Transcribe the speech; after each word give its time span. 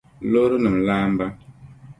loorinim' 0.31 0.79
laamba. 0.87 1.25